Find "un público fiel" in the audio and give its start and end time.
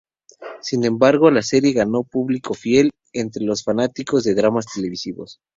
1.99-2.89